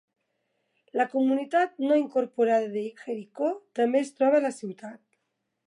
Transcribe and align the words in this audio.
La 0.99 1.05
comunitat 1.11 1.75
no 1.89 1.99
incorporada 1.99 2.71
de 2.77 2.83
Jericho 3.03 3.51
també 3.81 4.03
es 4.07 4.13
troba 4.17 4.41
a 4.41 4.45
la 4.49 4.55
ciutat. 4.59 5.01